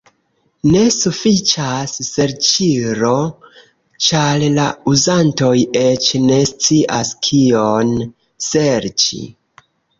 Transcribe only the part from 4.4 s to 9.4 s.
la uzantoj eĉ ne scias kion serĉi.